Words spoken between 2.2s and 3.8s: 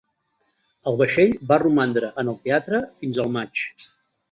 en el teatre fins el maig.